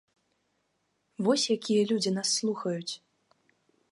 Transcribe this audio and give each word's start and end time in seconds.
Вось 1.27 1.43
якія 1.57 1.81
людзі 1.91 2.11
нас 2.17 2.27
слухаюць! 2.41 2.93